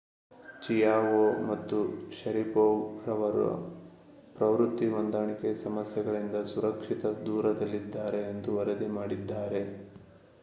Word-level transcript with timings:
Chiao 0.61 1.19
ಮತ್ತು 1.47 1.77
Sharipov 2.13 2.77
ರವರು 3.03 3.45
ಪ್ರವೃತ್ತಿ 4.35 4.87
ಹೊಂದಾಣಿಕೆ 4.87 5.51
ಸಮಸ್ಯೆಗಳಿಂದ 5.61 6.37
ಸುರಕ್ಷಿತ 6.49 7.03
ದೂರದಲ್ಲಿದ್ದಾರೆ 7.23 8.21
ಎಂದು 8.31 8.55
ವರದಿ 8.57 8.89
ಮಾಡಿದ್ದಾರೆ 8.97 9.61